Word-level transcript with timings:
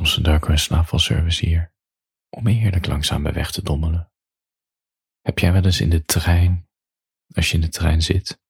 Thompson 0.00 0.22
Darko 0.22 0.48
en 0.48 0.58
slaapvalservice 0.58 1.46
hier. 1.46 1.74
Om 2.28 2.46
heerlijk 2.46 2.86
langzaam 2.86 3.22
bij 3.22 3.32
weg 3.32 3.50
te 3.50 3.62
dommelen. 3.62 4.12
Heb 5.20 5.38
jij 5.38 5.52
wel 5.52 5.64
eens 5.64 5.80
in 5.80 5.90
de 5.90 6.04
trein, 6.04 6.68
als 7.34 7.50
je 7.50 7.54
in 7.54 7.60
de 7.60 7.68
trein 7.68 8.02
zit, 8.02 8.40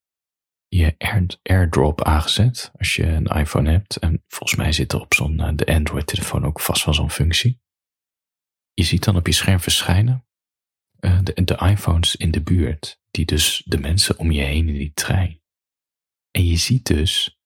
je 0.69 0.95
Air, 0.99 1.27
AirDrop 1.43 2.05
aangezet 2.05 2.71
als 2.79 2.95
je 2.95 3.07
een 3.07 3.27
iPhone 3.27 3.71
hebt? 3.71 3.97
En 3.97 4.25
volgens 4.27 4.59
mij 4.59 4.73
zit 4.73 4.93
er 4.93 5.01
op 5.01 5.15
zo'n 5.15 5.41
uh, 5.41 5.51
de 5.55 5.67
Android-telefoon 5.67 6.45
ook 6.45 6.61
vast 6.61 6.85
wel 6.85 6.95
zo'n 6.95 7.11
functie. 7.11 7.61
Je 8.75 8.85
ziet 8.85 9.05
dan 9.05 9.17
op 9.17 9.27
je 9.27 9.33
scherm 9.33 9.61
verschijnen 9.61 10.27
de, 11.01 11.45
de 11.45 11.57
iPhones 11.57 12.17
in 12.17 12.31
de 12.31 12.43
buurt, 12.43 13.01
die 13.11 13.25
dus 13.25 13.63
de 13.67 13.79
mensen 13.79 14.19
om 14.19 14.31
je 14.31 14.43
heen 14.43 14.69
in 14.69 14.75
die 14.75 14.93
trein. 14.93 15.43
En 16.31 16.45
je 16.45 16.57
ziet 16.57 16.87
dus 16.87 17.41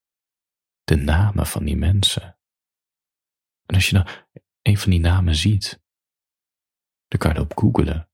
de 0.83 0.97
namen 0.97 1.47
van 1.47 1.65
die 1.65 1.77
mensen. 1.77 2.39
En 3.67 3.75
als 3.75 3.89
je 3.89 3.95
dan 3.95 4.09
een 4.63 4.79
van 4.79 4.91
die 4.91 5.01
namen 5.01 5.35
ziet, 5.35 5.83
dan 7.09 7.19
kan 7.19 7.31
je 7.31 7.37
erop 7.37 7.59
googelen. 7.59 8.09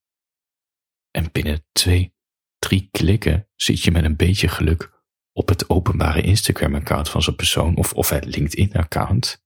En 1.11 1.33
binnen 1.33 1.65
twee, 1.73 2.15
drie 2.59 2.88
klikken 2.91 3.48
zit 3.57 3.83
je 3.83 3.91
met 3.91 4.05
een 4.05 4.16
beetje 4.16 4.48
geluk 4.48 5.02
op 5.33 5.48
het 5.48 5.69
openbare 5.69 6.23
Instagram-account 6.23 7.09
van 7.09 7.23
zo'n 7.23 7.37
persoon 7.37 7.77
of, 7.77 7.93
of 7.93 8.09
het 8.09 8.24
LinkedIn-account. 8.24 9.45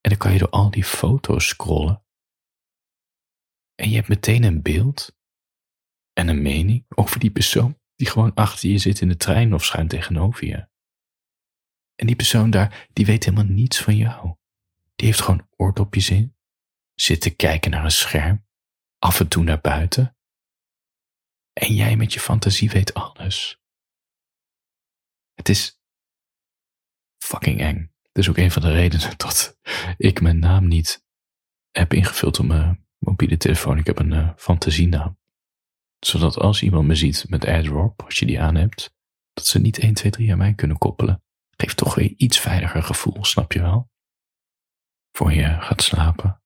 En 0.00 0.10
dan 0.10 0.18
kan 0.18 0.32
je 0.32 0.38
door 0.38 0.50
al 0.50 0.70
die 0.70 0.84
foto's 0.84 1.46
scrollen. 1.46 2.04
En 3.74 3.88
je 3.88 3.94
hebt 3.94 4.08
meteen 4.08 4.42
een 4.42 4.62
beeld 4.62 5.16
en 6.12 6.28
een 6.28 6.42
mening 6.42 6.84
over 6.88 7.20
die 7.20 7.30
persoon 7.30 7.78
die 7.94 8.06
gewoon 8.06 8.34
achter 8.34 8.68
je 8.68 8.78
zit 8.78 9.00
in 9.00 9.08
de 9.08 9.16
trein 9.16 9.54
of 9.54 9.64
schuin 9.64 9.88
tegenover 9.88 10.46
je. 10.46 10.68
En 11.94 12.06
die 12.06 12.16
persoon 12.16 12.50
daar, 12.50 12.88
die 12.92 13.06
weet 13.06 13.24
helemaal 13.24 13.52
niets 13.52 13.82
van 13.82 13.96
jou. 13.96 14.36
Die 14.94 15.06
heeft 15.06 15.20
gewoon 15.20 15.48
oordopjes 15.56 16.10
in, 16.10 16.36
zit 16.94 17.20
te 17.20 17.30
kijken 17.30 17.70
naar 17.70 17.84
een 17.84 17.90
scherm, 17.90 18.46
af 18.98 19.20
en 19.20 19.28
toe 19.28 19.44
naar 19.44 19.60
buiten. 19.60 20.16
En 21.52 21.74
jij 21.74 21.96
met 21.96 22.12
je 22.12 22.20
fantasie 22.20 22.70
weet 22.70 22.94
alles. 22.94 23.60
Het 25.34 25.48
is 25.48 25.80
fucking 27.18 27.60
eng. 27.60 27.92
Het 28.02 28.18
is 28.18 28.28
ook 28.28 28.36
een 28.36 28.50
van 28.50 28.62
de 28.62 28.72
redenen 28.72 29.16
dat 29.24 29.58
ik 29.96 30.20
mijn 30.20 30.38
naam 30.38 30.68
niet 30.68 31.04
heb 31.70 31.92
ingevuld 31.92 32.38
op 32.38 32.46
mijn 32.46 32.86
mobiele 32.98 33.36
telefoon. 33.36 33.78
Ik 33.78 33.86
heb 33.86 33.98
een 33.98 34.12
uh, 34.12 34.30
fantasienaam. 34.36 35.18
Zodat 35.98 36.38
als 36.38 36.62
iemand 36.62 36.86
me 36.86 36.94
ziet 36.94 37.28
met 37.28 37.44
AirDrop, 37.44 38.02
als 38.02 38.18
je 38.18 38.26
die 38.26 38.40
aan 38.40 38.54
hebt, 38.54 38.94
dat 39.32 39.46
ze 39.46 39.58
niet 39.58 39.78
1, 39.78 39.94
2, 39.94 40.10
3 40.12 40.32
aan 40.32 40.38
mij 40.38 40.54
kunnen 40.54 40.78
koppelen. 40.78 41.22
Geeft 41.50 41.76
toch 41.76 41.94
weer 41.94 42.14
iets 42.16 42.40
veiliger 42.40 42.82
gevoel, 42.82 43.24
snap 43.24 43.52
je 43.52 43.60
wel? 43.60 43.90
Voor 45.16 45.32
je 45.32 45.56
gaat 45.60 45.82
slapen. 45.82 46.42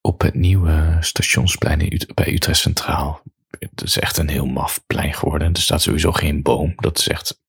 Op 0.00 0.20
het 0.20 0.34
nieuwe 0.34 0.96
stationsplein 1.00 2.06
bij 2.14 2.32
Utrecht 2.32 2.58
Centraal. 2.58 3.22
Het 3.58 3.82
is 3.82 3.98
echt 3.98 4.16
een 4.16 4.28
heel 4.28 4.46
maf 4.46 4.86
plein 4.86 5.14
geworden. 5.14 5.52
Er 5.52 5.60
staat 5.60 5.82
sowieso 5.82 6.12
geen 6.12 6.42
boom. 6.42 6.72
Dat 6.76 6.98
is 6.98 7.08
echt 7.08 7.42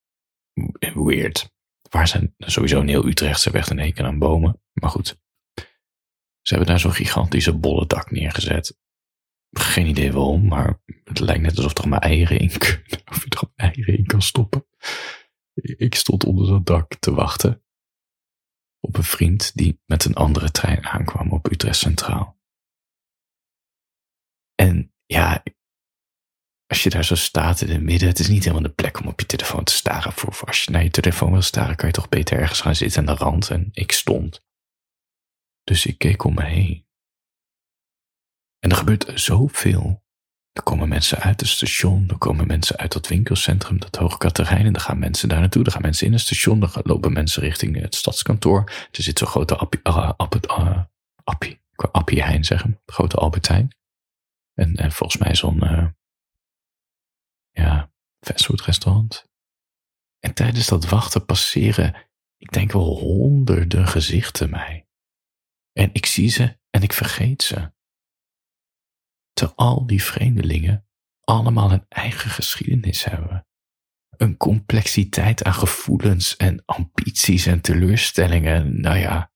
weird. 0.93 1.51
Waar 1.89 2.07
zijn 2.07 2.33
sowieso 2.37 2.79
een 2.79 2.87
heel 2.87 3.05
Utrechtse 3.05 3.51
weg 3.51 3.69
een 3.69 3.79
hekel 3.79 4.05
aan 4.05 4.19
bomen. 4.19 4.61
Maar 4.73 4.89
goed. 4.89 5.19
Ze 6.41 6.53
hebben 6.53 6.67
daar 6.67 6.79
zo'n 6.79 6.93
gigantische 6.93 7.57
bolle 7.57 7.87
dak 7.87 8.11
neergezet. 8.11 8.77
Geen 9.51 9.87
idee 9.87 10.11
waarom, 10.11 10.47
maar 10.47 10.81
het 11.03 11.19
lijkt 11.19 11.41
net 11.41 11.57
alsof 11.57 11.77
er 11.77 11.87
maar 11.87 11.99
eieren 11.99 12.39
in 12.39 12.57
kunnen. 12.57 13.01
Of 13.11 13.23
je 13.23 13.29
er 13.29 13.51
eieren 13.55 13.97
in 13.97 14.05
kan 14.05 14.21
stoppen. 14.21 14.65
Ik 15.61 15.95
stond 15.95 16.25
onder 16.25 16.47
dat 16.47 16.65
dak 16.65 16.95
te 16.99 17.13
wachten 17.13 17.63
op 18.81 18.97
een 18.97 19.03
vriend 19.03 19.55
die 19.55 19.81
met 19.85 20.05
een 20.05 20.15
andere 20.15 20.51
trein 20.51 20.85
aankwam 20.85 21.31
op 21.31 21.51
Utrecht 21.51 21.77
Centraal. 21.77 22.39
En 24.55 24.93
ja, 25.05 25.43
als 26.67 26.83
je 26.83 26.89
daar 26.89 27.05
zo 27.05 27.15
staat 27.15 27.61
in 27.61 27.69
het 27.69 27.81
midden, 27.81 28.07
het 28.07 28.19
is 28.19 28.27
niet 28.27 28.43
helemaal 28.43 28.63
de 28.63 28.73
plek 28.73 28.99
om 28.99 29.07
op 29.07 29.19
je 29.19 29.25
telefoon 29.25 29.63
te 29.63 29.73
staren. 29.73 30.11
Voor, 30.11 30.47
als 30.47 30.63
je 30.63 30.71
naar 30.71 30.83
je 30.83 30.89
telefoon 30.89 31.31
wil 31.31 31.41
staren, 31.41 31.75
kan 31.75 31.87
je 31.87 31.93
toch 31.93 32.09
beter 32.09 32.39
ergens 32.39 32.61
gaan 32.61 32.75
zitten 32.75 32.99
aan 32.99 33.15
de 33.15 33.23
rand. 33.23 33.49
En 33.49 33.69
ik 33.71 33.91
stond. 33.91 34.45
Dus 35.63 35.85
ik 35.85 35.97
keek 35.97 36.23
om 36.23 36.33
me 36.33 36.43
heen. 36.43 36.87
En 38.59 38.69
er 38.69 38.75
gebeurt 38.75 39.11
zoveel. 39.19 40.03
Er 40.51 40.63
komen 40.63 40.89
mensen 40.89 41.17
uit 41.19 41.39
het 41.39 41.49
station, 41.49 42.09
er 42.09 42.17
komen 42.17 42.47
mensen 42.47 42.77
uit 42.77 42.91
dat 42.91 43.07
winkelcentrum, 43.07 43.79
dat 43.79 43.95
Hoge 43.95 44.17
Katerijn, 44.17 44.65
en 44.65 44.73
dan 44.73 44.81
gaan 44.81 44.99
mensen 44.99 45.29
daar 45.29 45.39
naartoe, 45.39 45.63
er 45.63 45.71
gaan 45.71 45.81
mensen 45.81 46.05
in 46.05 46.11
het 46.11 46.21
station, 46.21 46.59
dan 46.59 46.69
lopen 46.83 47.13
mensen 47.13 47.41
richting 47.41 47.81
het 47.81 47.95
stadskantoor. 47.95 48.63
Er 48.91 49.03
zit 49.03 49.17
zo'n 49.17 49.27
grote 49.27 49.55
appie, 49.55 49.79
uh, 49.83 50.11
appie, 50.17 50.41
uh, 50.59 50.83
appie, 51.91 52.23
Heijn 52.23 52.45
zeggen, 52.45 52.81
grote 52.85 53.15
Albertijn. 53.15 53.75
En, 54.53 54.75
en 54.75 54.91
volgens 54.91 55.21
mij 55.21 55.35
zo'n, 55.35 55.63
uh, 55.63 55.87
ja, 57.51 57.91
fastfoodrestaurant. 58.19 59.29
En 60.19 60.33
tijdens 60.33 60.67
dat 60.67 60.89
wachten 60.89 61.25
passeren, 61.25 61.95
ik 62.37 62.51
denk 62.51 62.71
wel 62.71 62.99
honderden 62.99 63.87
gezichten 63.87 64.49
mij. 64.49 64.87
En 65.71 65.89
ik 65.93 66.05
zie 66.05 66.29
ze 66.29 66.57
en 66.69 66.81
ik 66.81 66.93
vergeet 66.93 67.43
ze 67.43 67.71
al 69.55 69.87
die 69.87 70.03
vreemdelingen 70.03 70.87
allemaal 71.19 71.71
een 71.71 71.85
eigen 71.89 72.29
geschiedenis 72.29 73.03
hebben. 73.03 73.47
Een 74.09 74.37
complexiteit 74.37 75.43
aan 75.43 75.53
gevoelens 75.53 76.35
en 76.35 76.65
ambities 76.65 77.45
en 77.45 77.61
teleurstellingen, 77.61 78.81
nou 78.81 78.97
ja, 78.97 79.31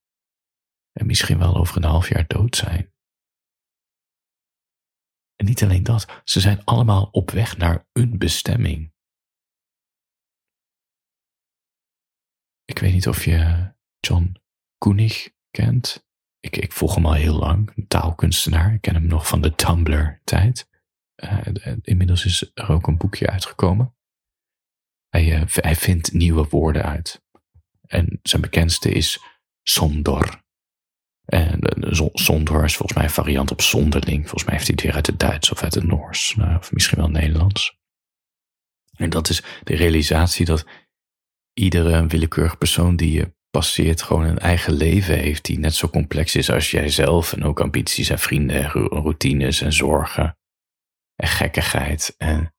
en 0.91 1.05
misschien 1.05 1.37
wel 1.37 1.55
over 1.55 1.77
een 1.77 1.89
half 1.89 2.09
jaar 2.09 2.27
dood 2.27 2.55
zijn. 2.55 2.93
En 5.35 5.45
niet 5.45 5.63
alleen 5.63 5.83
dat, 5.83 6.21
ze 6.23 6.39
zijn 6.39 6.63
allemaal 6.63 7.09
op 7.11 7.31
weg 7.31 7.57
naar 7.57 7.87
een 7.91 8.17
bestemming. 8.17 8.93
Ik 12.65 12.79
weet 12.79 12.93
niet 12.93 13.07
of 13.07 13.25
je 13.25 13.73
John 13.99 14.35
Koenig 14.77 15.33
kent. 15.49 16.04
Ik, 16.45 16.57
ik 16.57 16.71
volg 16.71 16.95
hem 16.95 17.05
al 17.05 17.13
heel 17.13 17.35
lang, 17.35 17.71
een 17.75 17.87
taalkunstenaar. 17.87 18.73
Ik 18.73 18.81
ken 18.81 18.93
hem 18.93 19.07
nog 19.07 19.27
van 19.27 19.41
de 19.41 19.55
Tumblr-tijd. 19.55 20.69
Uh, 21.15 21.75
inmiddels 21.81 22.25
is 22.25 22.51
er 22.53 22.69
ook 22.69 22.87
een 22.87 22.97
boekje 22.97 23.29
uitgekomen. 23.29 23.95
Hij, 25.09 25.41
uh, 25.41 25.43
hij 25.47 25.75
vindt 25.75 26.13
nieuwe 26.13 26.47
woorden 26.49 26.83
uit. 26.83 27.23
En 27.87 28.19
zijn 28.23 28.41
bekendste 28.41 28.91
is 28.91 29.19
Sondor. 29.63 30.43
En 31.25 31.59
Sondor 32.13 32.63
is 32.63 32.75
volgens 32.75 32.97
mij 32.97 33.07
een 33.07 33.13
variant 33.13 33.51
op 33.51 33.61
zonderling. 33.61 34.21
Volgens 34.21 34.43
mij 34.43 34.53
heeft 34.53 34.67
hij 34.67 34.75
het 34.75 34.85
weer 34.85 34.95
uit 34.95 35.07
het 35.07 35.19
Duits 35.19 35.51
of 35.51 35.63
uit 35.63 35.73
het 35.73 35.83
Noors. 35.83 36.35
of 36.57 36.71
misschien 36.71 36.97
wel 36.97 37.09
Nederlands. 37.09 37.77
En 38.91 39.09
dat 39.09 39.29
is 39.29 39.43
de 39.63 39.75
realisatie 39.75 40.45
dat 40.45 40.65
iedere 41.53 42.07
willekeurige 42.07 42.57
persoon 42.57 42.95
die 42.95 43.11
je 43.11 43.34
passeert 43.55 44.01
gewoon 44.01 44.23
een 44.23 44.39
eigen 44.39 44.73
leven 44.73 45.17
heeft 45.17 45.45
die 45.45 45.59
net 45.59 45.75
zo 45.75 45.87
complex 45.87 46.35
is 46.35 46.49
als 46.49 46.71
jijzelf 46.71 47.33
en 47.33 47.43
ook 47.43 47.61
ambities 47.61 48.09
en 48.09 48.19
vrienden 48.19 48.55
en 48.55 48.69
routines 48.71 49.61
en 49.61 49.73
zorgen 49.73 50.37
en 51.15 51.27
gekkigheid 51.27 52.15
en 52.17 52.53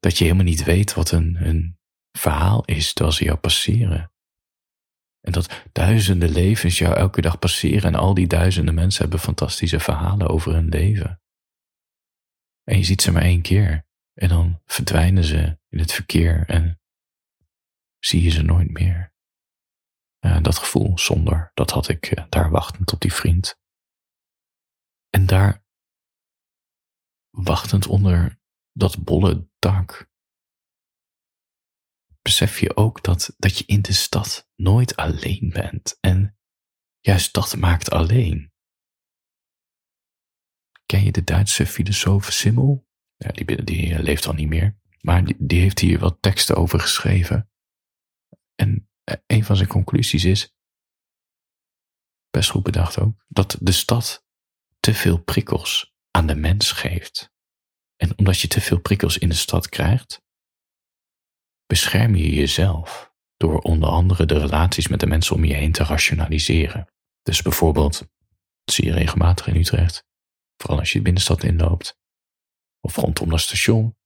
dat 0.00 0.18
je 0.18 0.24
helemaal 0.24 0.44
niet 0.44 0.64
weet 0.64 0.94
wat 0.94 1.10
een, 1.10 1.78
verhaal 2.18 2.64
is 2.64 2.92
terwijl 2.92 3.16
ze 3.16 3.24
jou 3.24 3.38
passeren. 3.38 4.12
En 5.20 5.32
dat 5.32 5.62
duizenden 5.72 6.30
levens 6.30 6.78
jou 6.78 6.96
elke 6.96 7.20
dag 7.20 7.38
passeren 7.38 7.82
en 7.82 8.00
al 8.00 8.14
die 8.14 8.26
duizenden 8.26 8.74
mensen 8.74 9.02
hebben 9.02 9.20
fantastische 9.20 9.80
verhalen 9.80 10.28
over 10.28 10.52
hun 10.52 10.68
leven. 10.68 11.20
En 12.64 12.76
je 12.76 12.84
ziet 12.84 13.02
ze 13.02 13.12
maar 13.12 13.22
één 13.22 13.42
keer 13.42 13.86
en 14.14 14.28
dan 14.28 14.60
verdwijnen 14.64 15.24
ze 15.24 15.58
in 15.68 15.78
het 15.78 15.92
verkeer 15.92 16.44
en 16.46 16.80
zie 17.98 18.22
je 18.22 18.30
ze 18.30 18.42
nooit 18.42 18.70
meer. 18.70 19.10
Uh, 20.20 20.42
dat 20.42 20.58
gevoel 20.58 20.98
zonder, 20.98 21.50
dat 21.54 21.70
had 21.70 21.88
ik 21.88 22.18
uh, 22.18 22.24
daar 22.28 22.50
wachtend 22.50 22.92
op 22.92 23.00
die 23.00 23.12
vriend. 23.12 23.58
En 25.08 25.26
daar, 25.26 25.64
wachtend 27.30 27.86
onder 27.86 28.40
dat 28.72 29.04
bolle 29.04 29.48
dak, 29.58 30.10
besef 32.22 32.60
je 32.60 32.76
ook 32.76 33.02
dat, 33.02 33.34
dat 33.36 33.58
je 33.58 33.64
in 33.66 33.82
de 33.82 33.92
stad 33.92 34.48
nooit 34.56 34.96
alleen 34.96 35.50
bent. 35.52 35.98
En 36.00 36.38
juist 37.00 37.32
dat 37.32 37.56
maakt 37.56 37.90
alleen. 37.90 38.52
Ken 40.86 41.04
je 41.04 41.12
de 41.12 41.24
Duitse 41.24 41.66
filosoof 41.66 42.32
Simmel? 42.32 42.88
Ja, 43.16 43.30
die, 43.30 43.64
die 43.64 43.94
eh, 43.94 44.02
leeft 44.02 44.26
al 44.26 44.32
niet 44.32 44.48
meer. 44.48 44.78
Maar 45.00 45.24
die, 45.38 45.60
heeft 45.60 45.78
hier 45.78 45.98
wat 45.98 46.22
teksten 46.22 46.56
over 46.56 46.80
geschreven. 46.80 47.50
En 48.54 48.74
eh, 48.74 48.89
een 49.26 49.44
van 49.44 49.56
zijn 49.56 49.68
conclusies 49.68 50.24
is, 50.24 50.54
best 52.30 52.50
goed 52.50 52.62
bedacht 52.62 52.98
ook, 52.98 53.24
dat 53.28 53.56
de 53.60 53.72
stad 53.72 54.26
te 54.80 54.94
veel 54.94 55.22
prikkels 55.22 55.94
aan 56.10 56.26
de 56.26 56.34
mens 56.34 56.72
geeft. 56.72 57.32
En 57.96 58.18
omdat 58.18 58.40
je 58.40 58.48
te 58.48 58.60
veel 58.60 58.80
prikkels 58.80 59.18
in 59.18 59.28
de 59.28 59.34
stad 59.34 59.68
krijgt, 59.68 60.22
bescherm 61.66 62.14
je 62.14 62.34
jezelf 62.34 63.12
door 63.36 63.60
onder 63.60 63.88
andere 63.88 64.26
de 64.26 64.38
relaties 64.38 64.88
met 64.88 65.00
de 65.00 65.06
mensen 65.06 65.36
om 65.36 65.44
je 65.44 65.54
heen 65.54 65.72
te 65.72 65.84
rationaliseren. 65.84 66.88
Dus 67.22 67.42
bijvoorbeeld, 67.42 67.98
dat 68.64 68.74
zie 68.74 68.84
je 68.84 68.92
regelmatig 68.92 69.46
in 69.46 69.56
Utrecht, 69.56 70.04
vooral 70.56 70.78
als 70.78 70.92
je 70.92 70.98
de 70.98 71.04
binnenstad 71.04 71.42
inloopt, 71.42 71.98
of 72.80 72.96
rondom 72.96 73.30
dat 73.30 73.40
station. 73.40 73.96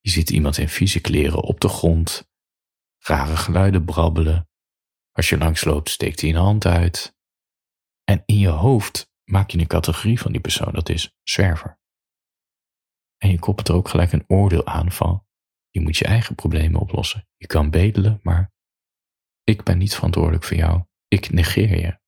Je 0.00 0.10
ziet 0.10 0.30
iemand 0.30 0.58
in 0.58 0.68
vieze 0.68 1.00
kleren 1.00 1.42
op 1.42 1.60
de 1.60 1.68
grond, 1.68 2.30
rare 3.02 3.36
geluiden 3.36 3.84
brabbelen. 3.84 4.48
Als 5.12 5.28
je 5.28 5.38
langsloopt, 5.38 5.88
steekt 5.88 6.20
hij 6.20 6.30
een 6.30 6.36
hand 6.36 6.66
uit. 6.66 7.16
En 8.04 8.22
in 8.26 8.38
je 8.38 8.48
hoofd 8.48 9.10
maak 9.24 9.50
je 9.50 9.58
een 9.58 9.66
categorie 9.66 10.20
van 10.20 10.32
die 10.32 10.40
persoon, 10.40 10.72
dat 10.72 10.88
is 10.88 11.14
zwerver. 11.22 11.80
En 13.18 13.30
je 13.30 13.38
koppelt 13.38 13.68
er 13.68 13.74
ook 13.74 13.88
gelijk 13.88 14.12
een 14.12 14.24
oordeel 14.26 14.66
aan 14.66 14.92
van, 14.92 15.26
je 15.70 15.80
moet 15.80 15.96
je 15.96 16.04
eigen 16.04 16.34
problemen 16.34 16.80
oplossen. 16.80 17.28
Je 17.36 17.46
kan 17.46 17.70
bedelen, 17.70 18.20
maar 18.22 18.52
ik 19.44 19.62
ben 19.62 19.78
niet 19.78 19.94
verantwoordelijk 19.94 20.44
voor 20.44 20.56
jou. 20.56 20.84
Ik 21.08 21.30
negeer 21.30 21.78
je. 21.78 22.00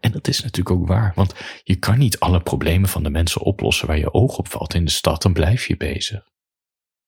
En 0.00 0.12
dat 0.12 0.28
is 0.28 0.42
natuurlijk 0.42 0.76
ook 0.76 0.86
waar, 0.86 1.12
want 1.14 1.34
je 1.62 1.76
kan 1.76 1.98
niet 1.98 2.18
alle 2.18 2.42
problemen 2.42 2.88
van 2.88 3.02
de 3.02 3.10
mensen 3.10 3.40
oplossen 3.40 3.86
waar 3.86 3.98
je 3.98 4.12
oog 4.12 4.38
op 4.38 4.48
valt 4.48 4.74
in 4.74 4.84
de 4.84 4.90
stad, 4.90 5.22
dan 5.22 5.32
blijf 5.32 5.66
je 5.66 5.76
bezig. 5.76 6.30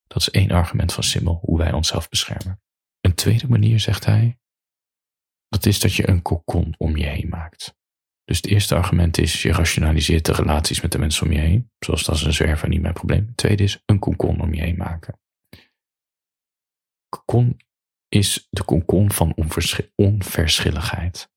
Dat 0.07 0.21
is 0.21 0.31
één 0.31 0.51
argument 0.51 0.93
van 0.93 1.03
Simmel, 1.03 1.39
hoe 1.43 1.59
wij 1.59 1.73
onszelf 1.73 2.09
beschermen. 2.09 2.64
Een 3.05 3.15
tweede 3.15 3.49
manier, 3.49 3.81
zegt 3.81 4.05
hij, 4.05 4.39
dat 5.49 5.67
is 5.67 5.81
dat 5.81 5.95
je 5.95 6.09
een 6.09 6.23
kokon 6.23 6.75
om 6.79 6.97
je 6.97 7.07
heen 7.07 7.29
maakt. 7.29 7.77
Dus 8.25 8.37
het 8.37 8.47
eerste 8.47 8.75
argument 8.75 9.19
is, 9.19 9.43
je 9.43 9.53
rationaliseert 9.53 10.25
de 10.25 10.33
relaties 10.33 10.81
met 10.81 10.93
de 10.93 10.99
mensen 10.99 11.27
om 11.27 11.33
je 11.33 11.39
heen, 11.39 11.71
zoals 11.79 12.05
dat 12.05 12.15
is 12.15 12.23
een 12.23 12.33
zwerver 12.33 12.69
niet 12.69 12.81
mijn 12.81 12.95
probleem. 12.95 13.27
Het 13.27 13.37
tweede 13.37 13.63
is, 13.63 13.83
een 13.87 13.99
kokon 13.99 14.41
om 14.41 14.55
je 14.55 14.61
heen 14.61 14.77
maken. 14.77 15.21
Kokon 17.09 17.61
is 18.09 18.47
de 18.51 18.65
kokon 18.65 19.11
van 19.11 19.35
onverschilligheid. 19.95 21.33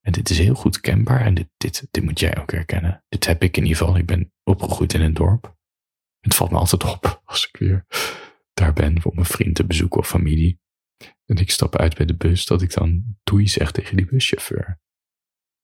En 0.00 0.12
dit 0.12 0.30
is 0.30 0.38
heel 0.38 0.54
goed 0.54 0.80
kenbaar 0.80 1.20
en 1.20 1.34
dit, 1.34 1.48
dit, 1.56 1.86
dit 1.90 2.04
moet 2.04 2.20
jij 2.20 2.38
ook 2.38 2.52
herkennen. 2.52 3.04
Dit 3.08 3.26
heb 3.26 3.42
ik 3.42 3.56
in 3.56 3.62
ieder 3.62 3.78
geval. 3.78 3.96
Ik 3.96 4.06
ben 4.06 4.32
opgegroeid 4.42 4.94
in 4.94 5.00
een 5.00 5.14
dorp. 5.14 5.56
Het 6.20 6.34
valt 6.34 6.50
me 6.50 6.58
altijd 6.58 6.84
op 6.84 7.22
als 7.24 7.48
ik 7.52 7.56
weer 7.56 7.86
daar 8.52 8.72
ben 8.72 9.04
om 9.04 9.14
mijn 9.14 9.26
vriend 9.26 9.54
te 9.54 9.66
bezoeken 9.66 10.00
of 10.00 10.08
familie. 10.08 10.60
En 11.24 11.36
ik 11.36 11.50
stap 11.50 11.76
uit 11.76 11.96
bij 11.96 12.06
de 12.06 12.16
bus, 12.16 12.46
dat 12.46 12.62
ik 12.62 12.72
dan 12.72 13.16
doei 13.22 13.48
zeg 13.48 13.72
tegen 13.72 13.96
die 13.96 14.06
buschauffeur. 14.06 14.80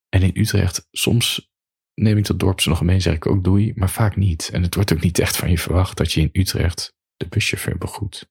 En 0.09 0.23
in 0.23 0.31
Utrecht, 0.35 0.89
soms 0.91 1.51
neem 1.95 2.17
ik 2.17 2.27
dat 2.27 2.39
dorp 2.39 2.61
ze 2.61 2.69
nog 2.69 2.83
mee, 2.83 3.01
zeg 3.01 3.15
ik 3.15 3.27
ook 3.27 3.45
doei, 3.45 3.73
maar 3.75 3.91
vaak 3.91 4.17
niet. 4.17 4.51
En 4.53 4.63
het 4.63 4.75
wordt 4.75 4.93
ook 4.93 5.01
niet 5.01 5.19
echt 5.19 5.37
van 5.37 5.51
je 5.51 5.59
verwacht 5.59 5.97
dat 5.97 6.13
je 6.13 6.21
in 6.21 6.31
Utrecht 6.33 6.97
de 7.17 7.29
buschauffeur 7.29 7.79
begroet. 7.79 8.31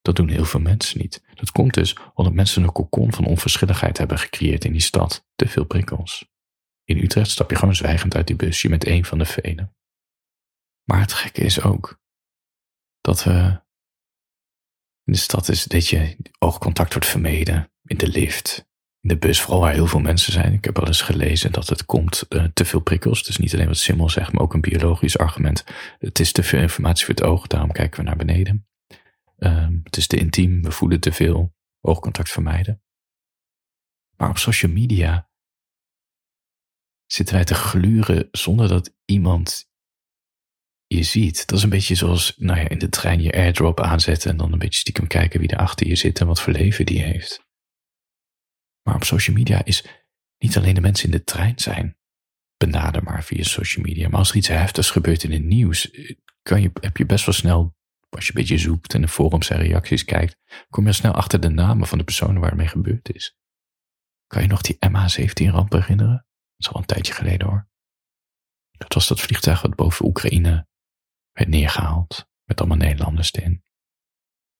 Dat 0.00 0.16
doen 0.16 0.28
heel 0.28 0.44
veel 0.44 0.60
mensen 0.60 1.00
niet. 1.00 1.22
Dat 1.34 1.50
komt 1.50 1.74
dus 1.74 1.96
omdat 2.14 2.34
mensen 2.34 2.62
een 2.62 2.72
kokon 2.72 3.12
van 3.12 3.24
onverschilligheid 3.24 3.98
hebben 3.98 4.18
gecreëerd 4.18 4.64
in 4.64 4.72
die 4.72 4.80
stad. 4.80 5.26
Te 5.34 5.48
veel 5.48 5.64
prikkels. 5.64 6.28
In 6.84 6.98
Utrecht 6.98 7.30
stap 7.30 7.50
je 7.50 7.56
gewoon 7.56 7.74
zwijgend 7.74 8.14
uit 8.14 8.26
die 8.26 8.36
bus. 8.36 8.62
Je 8.62 8.68
bent 8.68 8.84
één 8.84 9.04
van 9.04 9.18
de 9.18 9.24
velen. 9.24 9.76
Maar 10.84 11.00
het 11.00 11.12
gekke 11.12 11.40
is 11.40 11.62
ook 11.62 12.02
dat 13.04 13.24
we 13.24 13.62
in 15.04 15.12
de 15.12 15.18
stad 15.18 15.48
is 15.48 15.64
dat 15.64 15.88
je 15.88 16.16
oogcontact 16.38 16.92
wordt 16.92 17.08
vermeden. 17.08 17.72
In 17.82 17.96
de 17.96 18.08
lift, 18.08 18.68
in 19.00 19.08
de 19.08 19.18
bus, 19.18 19.40
vooral 19.40 19.60
waar 19.60 19.72
heel 19.72 19.86
veel 19.86 20.00
mensen 20.00 20.32
zijn. 20.32 20.52
Ik 20.52 20.64
heb 20.64 20.78
al 20.78 20.86
eens 20.86 21.00
gelezen 21.00 21.52
dat 21.52 21.68
het 21.68 21.84
komt 21.84 22.26
uh, 22.28 22.44
te 22.44 22.64
veel 22.64 22.80
prikkels. 22.80 23.22
Dus 23.22 23.36
niet 23.36 23.54
alleen 23.54 23.66
wat 23.66 23.76
Simmel 23.76 24.08
zegt, 24.08 24.32
maar 24.32 24.42
ook 24.42 24.54
een 24.54 24.60
biologisch 24.60 25.18
argument. 25.18 25.64
Het 25.98 26.20
is 26.20 26.32
te 26.32 26.42
veel 26.42 26.60
informatie 26.60 27.04
voor 27.04 27.14
het 27.14 27.24
oog, 27.24 27.46
daarom 27.46 27.72
kijken 27.72 28.00
we 28.00 28.06
naar 28.06 28.16
beneden. 28.16 28.66
Um, 29.38 29.80
het 29.84 29.96
is 29.96 30.06
te 30.06 30.16
intiem, 30.16 30.62
we 30.62 30.70
voelen 30.70 31.00
te 31.00 31.12
veel, 31.12 31.54
oogcontact 31.80 32.30
vermijden. 32.30 32.82
Maar 34.16 34.28
op 34.28 34.38
social 34.38 34.72
media 34.72 35.30
zitten 37.06 37.34
wij 37.34 37.44
te 37.44 37.54
gluren 37.54 38.28
zonder 38.30 38.68
dat 38.68 38.94
iemand 39.04 39.72
je 40.96 41.02
ziet. 41.02 41.46
Dat 41.46 41.58
is 41.58 41.64
een 41.64 41.70
beetje 41.70 41.94
zoals 41.94 42.34
nou 42.36 42.60
ja, 42.60 42.68
in 42.68 42.78
de 42.78 42.88
trein 42.88 43.22
je 43.22 43.32
airdrop 43.32 43.80
aanzetten 43.80 44.30
en 44.30 44.36
dan 44.36 44.52
een 44.52 44.58
beetje 44.58 44.78
stiekem 44.78 45.06
kijken 45.06 45.40
wie 45.40 45.48
er 45.48 45.58
achter 45.58 45.86
je 45.86 45.96
zit 45.96 46.20
en 46.20 46.26
wat 46.26 46.40
voor 46.40 46.52
leven 46.52 46.86
die 46.86 47.02
heeft. 47.02 47.46
Maar 48.82 48.94
op 48.94 49.04
social 49.04 49.36
media 49.36 49.64
is 49.64 49.84
niet 50.38 50.56
alleen 50.56 50.74
de 50.74 50.80
mensen 50.80 51.04
in 51.04 51.16
de 51.16 51.24
trein 51.24 51.58
zijn. 51.58 51.96
Benader 52.56 53.02
maar 53.02 53.24
via 53.24 53.42
social 53.42 53.84
media. 53.84 54.08
Maar 54.08 54.18
als 54.18 54.30
er 54.30 54.36
iets 54.36 54.48
heftigs 54.48 54.90
gebeurt 54.90 55.22
in 55.22 55.32
het 55.32 55.44
nieuws, 55.44 55.90
kan 56.42 56.62
je, 56.62 56.70
heb 56.80 56.96
je 56.96 57.06
best 57.06 57.24
wel 57.24 57.34
snel 57.34 57.74
als 58.14 58.26
je 58.26 58.32
een 58.34 58.40
beetje 58.40 58.58
zoekt 58.58 58.94
en 58.94 59.00
de 59.00 59.08
forums 59.08 59.50
en 59.50 59.58
reacties 59.58 60.04
kijkt, 60.04 60.36
kom 60.68 60.86
je 60.86 60.92
snel 60.92 61.12
achter 61.12 61.40
de 61.40 61.48
namen 61.48 61.86
van 61.86 61.98
de 61.98 62.04
personen 62.04 62.40
waar 62.40 62.50
het 62.50 62.58
mee 62.58 62.68
gebeurd 62.68 63.14
is. 63.14 63.36
Kan 64.26 64.42
je 64.42 64.48
nog 64.48 64.60
die 64.60 64.76
MH17-ramp 64.76 65.72
herinneren? 65.72 66.26
Dat 66.56 66.66
is 66.66 66.68
al 66.68 66.80
een 66.80 66.86
tijdje 66.86 67.12
geleden 67.12 67.48
hoor. 67.48 67.68
Dat 68.70 68.94
was 68.94 69.08
dat 69.08 69.20
vliegtuig 69.20 69.62
wat 69.62 69.74
boven 69.74 70.06
Oekraïne 70.06 70.66
werd 71.34 71.48
neergehaald, 71.48 72.28
met 72.44 72.60
allemaal 72.60 72.76
Nederlanders 72.76 73.32
erin. 73.32 73.62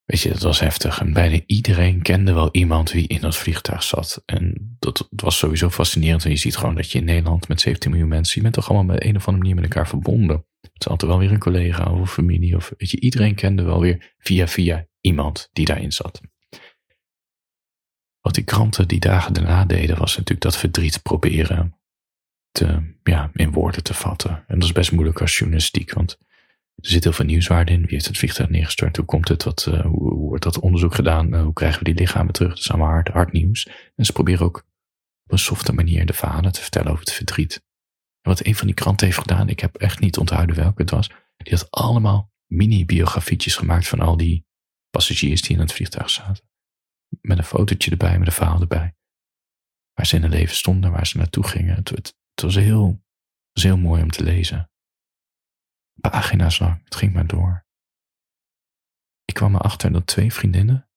Weet 0.05 0.21
je, 0.21 0.29
dat 0.29 0.43
was 0.43 0.61
heftig. 0.61 1.01
En 1.01 1.13
bijna 1.13 1.41
iedereen 1.47 2.03
kende 2.03 2.33
wel 2.33 2.49
iemand 2.53 2.91
wie 2.93 3.07
in 3.07 3.21
dat 3.21 3.37
vliegtuig 3.37 3.83
zat. 3.83 4.23
En 4.27 4.77
dat, 4.79 5.09
was 5.11 5.39
sowieso 5.39 5.71
fascinerend. 5.71 6.25
En 6.25 6.31
je 6.31 6.37
ziet 6.37 6.57
gewoon 6.57 6.75
dat 6.75 6.91
je 6.91 6.99
in 6.99 7.05
Nederland 7.05 7.49
met 7.49 7.61
17 7.61 7.91
miljoen 7.91 8.09
mensen, 8.09 8.35
je 8.37 8.43
bent 8.43 8.55
toch 8.55 8.69
allemaal 8.69 8.95
met 8.95 9.05
een 9.05 9.17
of 9.17 9.27
andere 9.27 9.39
manier 9.39 9.55
met 9.55 9.65
elkaar 9.65 9.89
verbonden. 9.89 10.47
Het 10.61 10.81
is 10.81 10.89
altijd 10.89 11.11
wel 11.11 11.21
weer 11.21 11.33
een 11.33 11.39
collega 11.39 11.93
of 11.93 12.13
familie. 12.13 12.57
Of 12.57 12.73
weet 12.79 12.91
je, 12.91 13.01
iedereen 13.01 13.35
kende 13.35 13.63
wel 13.63 13.81
weer 13.81 14.15
via 14.19 14.49
via 14.49 14.87
iemand 15.01 15.49
die 15.53 15.65
daarin 15.65 15.93
zat. 15.93 16.21
Wat 18.21 18.35
die 18.35 18.45
kranten 18.45 18.89
die 18.89 19.01
dagen 19.01 19.33
daarna 19.33 19.65
deden, 19.65 19.99
was 19.99 20.11
natuurlijk 20.11 20.41
dat 20.41 20.57
verdriet 20.57 21.03
proberen 21.03 21.79
te, 22.51 22.95
ja, 23.03 23.31
in 23.33 23.53
woorden 23.53 23.83
te 23.83 23.95
vatten. 23.95 24.45
En 24.47 24.59
dat 24.59 24.65
is 24.65 24.73
best 24.73 24.93
moeilijk 24.93 25.21
als 25.21 25.39
journalistiek, 25.39 25.93
want 25.93 26.19
er 26.75 26.91
zit 26.91 27.05
heel 27.05 27.13
veel 27.13 27.25
nieuwswaarde 27.25 27.73
in. 27.73 27.81
Wie 27.81 27.91
heeft 27.91 28.07
het 28.07 28.19
vliegtuig 28.19 28.49
neergestort? 28.49 28.97
Hoe 28.97 29.07
komt 29.07 29.29
het? 29.29 29.45
Wat, 29.45 29.67
uh, 29.69 29.81
hoe, 29.81 30.13
wordt 30.13 30.45
dat 30.45 30.59
onderzoek 30.59 30.95
gedaan? 30.95 31.35
Uh, 31.35 31.43
hoe 31.43 31.53
krijgen 31.53 31.79
we 31.79 31.85
die 31.85 31.95
lichamen 31.95 32.33
terug? 32.33 32.49
Dat 32.49 32.59
is 32.59 32.71
allemaal 32.71 33.03
hard, 33.13 33.33
nieuws. 33.33 33.69
En 33.95 34.05
ze 34.05 34.13
proberen 34.13 34.47
ook 34.47 34.67
op 35.25 35.33
een 35.33 35.39
softe 35.39 35.73
manier 35.73 36.07
de 36.07 36.13
verhalen 36.13 36.53
te 36.53 36.61
vertellen 36.61 36.91
over 36.91 37.05
het 37.05 37.13
verdriet. 37.13 37.55
En 38.21 38.31
wat 38.31 38.47
een 38.47 38.55
van 38.55 38.67
die 38.67 38.77
kranten 38.77 39.07
heeft 39.07 39.19
gedaan, 39.19 39.49
ik 39.49 39.61
heb 39.61 39.77
echt 39.77 40.01
niet 40.01 40.19
onthouden 40.19 40.57
welke 40.57 40.83
het 40.83 40.91
was. 40.91 41.11
Die 41.37 41.53
had 41.53 41.71
allemaal 41.71 42.33
mini-biografietjes 42.47 43.57
gemaakt 43.57 43.89
van 43.89 44.01
al 44.01 44.17
die 44.17 44.47
passagiers 44.91 45.43
die 45.43 45.57
in 45.57 45.61
het 45.61 45.73
vliegtuig 45.73 46.11
zaten. 46.11 46.45
Met 47.21 47.39
een 47.39 47.45
fotootje 47.45 47.91
erbij, 47.91 48.19
met 48.19 48.27
een 48.27 48.33
verhaal 48.33 48.61
erbij. 48.61 48.95
Waar 49.93 50.07
ze 50.07 50.17
in 50.17 50.23
hun 50.23 50.31
leven 50.31 50.57
stonden, 50.57 50.91
waar 50.91 51.07
ze 51.07 51.17
naartoe 51.17 51.47
gingen. 51.47 51.75
Het, 51.75 51.89
het, 51.89 52.17
het 52.35 52.45
was, 52.45 52.55
heel, 52.55 52.87
het 52.89 53.53
was 53.53 53.63
heel 53.63 53.79
mooi 53.79 54.03
om 54.03 54.11
te 54.11 54.23
lezen 54.23 54.69
pagina's 56.01 56.59
lang. 56.59 56.85
Het 56.85 56.95
ging 56.95 57.13
maar 57.13 57.27
door. 57.27 57.67
Ik 59.25 59.35
kwam 59.35 59.55
erachter 59.55 59.93
dat 59.93 60.07
twee 60.07 60.33
vriendinnen, 60.33 60.89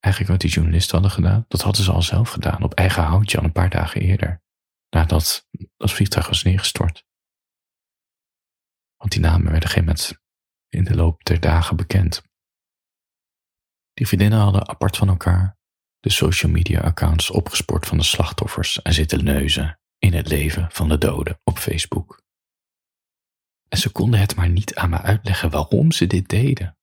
eigenlijk 0.00 0.32
wat 0.32 0.42
die 0.42 0.50
journalisten 0.50 0.92
hadden 0.92 1.14
gedaan, 1.14 1.44
dat 1.48 1.62
hadden 1.62 1.84
ze 1.84 1.92
al 1.92 2.02
zelf 2.02 2.30
gedaan, 2.30 2.62
op 2.62 2.74
eigen 2.74 3.02
houtje 3.02 3.38
al 3.38 3.44
een 3.44 3.52
paar 3.52 3.70
dagen 3.70 4.00
eerder, 4.00 4.42
nadat 4.90 5.48
dat 5.76 5.92
vliegtuig 5.92 6.28
was 6.28 6.42
neergestort. 6.42 7.04
Want 8.96 9.12
die 9.12 9.20
namen 9.20 9.50
werden 9.50 9.68
geen 9.68 9.84
moment 9.84 10.22
in 10.68 10.84
de 10.84 10.94
loop 10.94 11.24
der 11.24 11.40
dagen 11.40 11.76
bekend. 11.76 12.22
Die 13.92 14.06
vriendinnen 14.06 14.38
hadden 14.38 14.68
apart 14.68 14.96
van 14.96 15.08
elkaar 15.08 15.56
de 16.00 16.10
social 16.10 16.52
media 16.52 16.80
accounts 16.80 17.30
opgespoord 17.30 17.86
van 17.86 17.98
de 17.98 18.04
slachtoffers 18.04 18.82
en 18.82 18.92
zitten 18.94 19.24
neuzen 19.24 19.80
in 19.98 20.12
het 20.12 20.28
leven 20.28 20.68
van 20.70 20.88
de 20.88 20.98
doden 20.98 21.40
op 21.44 21.58
Facebook. 21.58 22.23
En 23.74 23.80
ze 23.80 23.92
konden 23.92 24.20
het 24.20 24.36
maar 24.36 24.48
niet 24.48 24.74
aan 24.74 24.90
me 24.90 25.00
uitleggen 25.00 25.50
waarom 25.50 25.92
ze 25.92 26.06
dit 26.06 26.28
deden. 26.28 26.78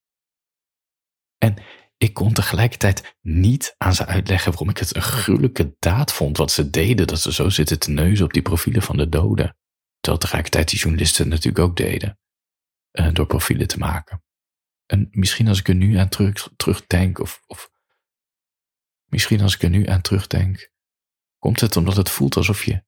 En 1.38 1.58
ik 1.98 2.14
kon 2.14 2.34
tegelijkertijd 2.34 3.18
niet 3.22 3.76
aan 3.78 3.94
ze 3.94 4.06
uitleggen 4.06 4.52
waarom 4.52 4.70
ik 4.70 4.78
het 4.78 4.96
een 4.96 5.02
gruwelijke 5.02 5.76
daad 5.80 6.14
vond 6.14 6.38
wat 6.38 6.52
ze 6.52 6.70
deden, 6.70 7.08
dat 7.08 7.22
ze 7.22 7.34
zo 7.34 7.50
zitten 7.50 7.80
te 7.80 7.92
neuzen 7.92 8.26
op 8.26 8.34
die 8.34 8.42
profielen 8.42 8.82
van 8.82 8.98
de 8.98 9.10
doden. 9.10 9.58
Terwijl 10.00 10.22
tegelijkertijd 10.22 10.70
die 10.70 10.80
journalisten 10.80 11.28
natuurlijk 11.28 11.66
ook 11.66 11.76
deden, 11.76 12.20
uh, 12.92 13.14
door 13.14 13.26
profielen 13.26 13.68
te 13.68 13.78
maken. 13.78 14.24
En 14.86 15.08
misschien 15.12 15.48
als 15.48 15.60
ik 15.60 15.68
er 15.68 15.76
nu 15.76 15.96
aan 15.96 16.10
terug, 16.10 16.50
terugdenk, 16.56 17.20
of, 17.20 17.44
of 17.48 17.72
misschien 19.06 19.42
als 19.42 19.56
ik 19.56 19.64
er 19.64 19.70
nu 19.70 19.88
aan 19.88 20.02
terugdenk, 20.02 20.72
komt 21.38 21.60
het 21.60 21.76
omdat 21.76 21.96
het 21.96 22.10
voelt 22.10 22.36
alsof 22.36 22.64
je 22.64 22.84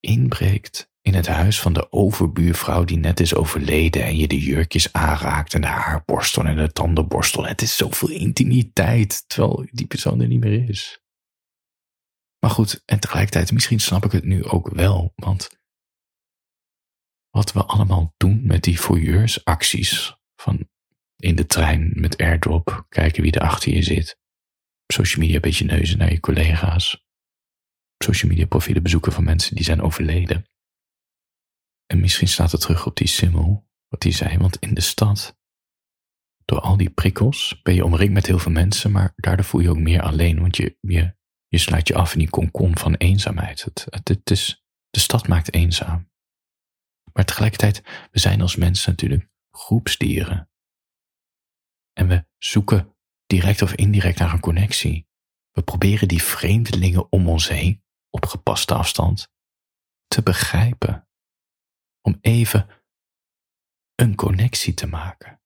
inbreekt 0.00 0.94
in 1.06 1.14
het 1.14 1.26
huis 1.26 1.60
van 1.60 1.72
de 1.72 1.92
overbuurvrouw 1.92 2.84
die 2.84 2.96
net 2.96 3.20
is 3.20 3.34
overleden 3.34 4.04
en 4.04 4.16
je 4.16 4.28
de 4.28 4.38
jurkjes 4.38 4.92
aanraakt 4.92 5.54
en 5.54 5.60
de 5.60 5.66
haarborstel 5.66 6.44
en 6.44 6.56
de 6.56 6.72
tandenborstel. 6.72 7.46
Het 7.46 7.62
is 7.62 7.76
zoveel 7.76 8.08
intimiteit, 8.08 9.28
terwijl 9.28 9.66
die 9.70 9.86
persoon 9.86 10.20
er 10.20 10.26
niet 10.26 10.40
meer 10.40 10.68
is. 10.68 11.00
Maar 12.38 12.50
goed, 12.50 12.82
en 12.84 13.00
tegelijkertijd, 13.00 13.52
misschien 13.52 13.80
snap 13.80 14.04
ik 14.04 14.12
het 14.12 14.24
nu 14.24 14.44
ook 14.44 14.68
wel, 14.68 15.12
want 15.14 15.58
wat 17.30 17.52
we 17.52 17.64
allemaal 17.64 18.14
doen 18.16 18.46
met 18.46 18.62
die 18.62 18.78
fouilleursacties 18.78 20.16
van 20.40 20.68
in 21.16 21.36
de 21.36 21.46
trein 21.46 21.92
met 21.94 22.16
airdrop, 22.16 22.86
kijken 22.88 23.22
wie 23.22 23.32
er 23.32 23.40
achter 23.40 23.72
je 23.72 23.82
zit, 23.82 24.18
social 24.86 25.20
media 25.20 25.34
een 25.34 25.40
beetje 25.40 25.64
neuzen 25.64 25.98
naar 25.98 26.12
je 26.12 26.20
collega's, 26.20 27.06
social 27.98 28.30
media 28.30 28.46
profielen 28.46 28.82
bezoeken 28.82 29.12
van 29.12 29.24
mensen 29.24 29.54
die 29.54 29.64
zijn 29.64 29.80
overleden. 29.80 30.46
En 31.86 32.00
misschien 32.00 32.28
staat 32.28 32.52
het 32.52 32.60
terug 32.60 32.86
op 32.86 32.96
die 32.96 33.06
simmel, 33.06 33.68
wat 33.88 34.02
hij 34.02 34.12
zei, 34.12 34.38
want 34.38 34.56
in 34.58 34.74
de 34.74 34.80
stad, 34.80 35.38
door 36.44 36.60
al 36.60 36.76
die 36.76 36.90
prikkels, 36.90 37.60
ben 37.62 37.74
je 37.74 37.84
omringd 37.84 38.12
met 38.12 38.26
heel 38.26 38.38
veel 38.38 38.52
mensen, 38.52 38.90
maar 38.90 39.12
daardoor 39.16 39.44
voel 39.44 39.60
je 39.60 39.70
ook 39.70 39.78
meer 39.78 40.02
alleen, 40.02 40.40
want 40.40 40.56
je, 40.56 40.76
je, 40.80 41.16
je 41.48 41.58
sluit 41.58 41.88
je 41.88 41.94
af 41.94 42.12
in 42.12 42.18
die 42.18 42.30
konkon 42.30 42.78
van 42.78 42.94
eenzaamheid. 42.94 43.64
Het, 43.64 43.86
het, 43.90 44.08
het 44.08 44.30
is, 44.30 44.64
de 44.90 45.00
stad 45.00 45.28
maakt 45.28 45.54
eenzaam. 45.54 46.10
Maar 47.12 47.24
tegelijkertijd, 47.24 47.82
we 48.10 48.18
zijn 48.18 48.40
als 48.40 48.56
mensen 48.56 48.90
natuurlijk 48.90 49.28
groepsdieren. 49.50 50.50
En 51.92 52.08
we 52.08 52.26
zoeken 52.38 52.96
direct 53.26 53.62
of 53.62 53.74
indirect 53.74 54.18
naar 54.18 54.32
een 54.32 54.40
connectie. 54.40 55.08
We 55.50 55.62
proberen 55.62 56.08
die 56.08 56.22
vreemdelingen 56.22 57.12
om 57.12 57.28
ons 57.28 57.48
heen, 57.48 57.84
op 58.10 58.26
gepaste 58.26 58.74
afstand, 58.74 59.32
te 60.06 60.22
begrijpen. 60.22 61.05
Om 62.06 62.18
even 62.20 62.68
een 63.94 64.14
connectie 64.14 64.74
te 64.74 64.86
maken. 64.86 65.40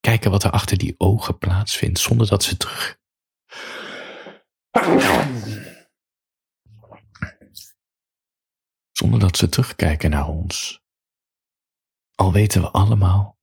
Kijken 0.00 0.30
wat 0.30 0.44
er 0.44 0.50
achter 0.50 0.78
die 0.78 0.94
ogen 0.98 1.38
plaatsvindt, 1.38 1.98
zonder 1.98 2.28
dat 2.28 2.42
ze 2.42 2.56
terug. 2.56 2.98
Zonder 8.92 9.20
dat 9.20 9.36
ze 9.36 9.48
terugkijken 9.48 10.10
naar 10.10 10.28
ons. 10.28 10.82
Al 12.14 12.32
weten 12.32 12.60
we 12.60 12.70
allemaal, 12.70 13.38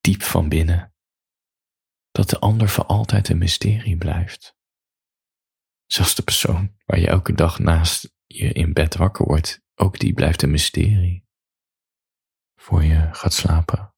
diep 0.00 0.22
van 0.22 0.48
binnen, 0.48 0.94
dat 2.10 2.30
de 2.30 2.38
ander 2.38 2.68
voor 2.68 2.84
altijd 2.84 3.28
een 3.28 3.38
mysterie 3.38 3.96
blijft. 3.96 4.56
Zelfs 5.86 6.14
de 6.14 6.22
persoon 6.22 6.76
waar 6.86 6.98
je 6.98 7.06
elke 7.06 7.32
dag 7.32 7.58
naast 7.58 8.14
je 8.26 8.52
in 8.52 8.72
bed 8.72 8.96
wakker 8.96 9.24
wordt, 9.26 9.62
ook 9.74 9.98
die 9.98 10.14
blijft 10.14 10.42
een 10.42 10.50
mysterie. 10.50 11.28
Voor 12.60 12.84
je 12.84 13.08
gaat 13.12 13.32
slapen. 13.32 13.94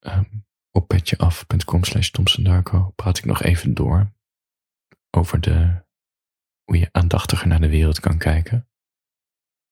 Um, 0.00 0.46
op 0.70 0.88
petjeaf.com 0.88 1.84
slash 1.84 2.10
praat 2.94 3.18
ik 3.18 3.24
nog 3.24 3.42
even 3.42 3.74
door 3.74 4.12
over 5.10 5.40
de, 5.40 5.84
hoe 6.64 6.78
je 6.78 6.88
aandachtiger 6.92 7.46
naar 7.46 7.60
de 7.60 7.68
wereld 7.68 8.00
kan 8.00 8.18
kijken. 8.18 8.68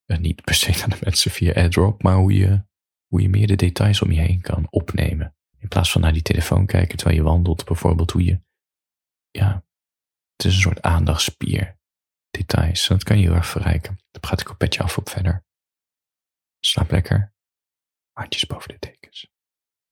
En 0.04 0.20
niet 0.20 0.42
per 0.42 0.54
se 0.54 0.70
naar 0.70 0.88
de 0.88 0.98
mensen 1.00 1.30
via 1.30 1.52
AirDrop, 1.52 2.02
maar 2.02 2.16
hoe 2.16 2.32
je, 2.32 2.64
hoe 3.06 3.20
je 3.22 3.28
meer 3.28 3.46
de 3.46 3.56
details 3.56 4.02
om 4.02 4.10
je 4.10 4.20
heen 4.20 4.40
kan 4.40 4.66
opnemen. 4.70 5.36
In 5.58 5.68
plaats 5.68 5.92
van 5.92 6.00
naar 6.00 6.12
die 6.12 6.22
telefoon 6.22 6.66
kijken 6.66 6.96
terwijl 6.96 7.18
je 7.18 7.24
wandelt, 7.24 7.64
bijvoorbeeld 7.64 8.10
hoe 8.10 8.24
je, 8.24 8.42
ja, 9.30 9.64
het 10.36 10.46
is 10.46 10.54
een 10.54 10.60
soort 10.60 10.82
aandachtspier. 10.82 11.78
Details, 12.30 12.86
dat 12.86 13.02
kan 13.02 13.18
je 13.18 13.26
heel 13.26 13.34
erg 13.34 13.46
verrijken. 13.46 13.98
Daar 14.10 14.20
praat 14.20 14.40
ik 14.40 14.50
op 14.50 14.58
petje 14.58 14.82
af 14.82 14.98
op 14.98 15.08
verder. 15.08 15.44
Slaap 16.58 16.90
lekker. 16.90 17.38
Handjes 18.12 18.46
boven 18.46 18.68
de 18.68 18.76
dekens. 18.78 19.30